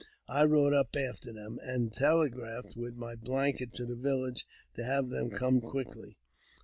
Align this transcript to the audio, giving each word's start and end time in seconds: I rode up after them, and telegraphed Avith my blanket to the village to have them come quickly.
I 0.27 0.45
rode 0.45 0.73
up 0.73 0.95
after 0.97 1.31
them, 1.31 1.59
and 1.61 1.93
telegraphed 1.93 2.75
Avith 2.75 2.95
my 2.95 3.13
blanket 3.13 3.71
to 3.75 3.85
the 3.85 3.93
village 3.95 4.47
to 4.73 4.83
have 4.83 5.09
them 5.09 5.29
come 5.29 5.61
quickly. 5.61 6.17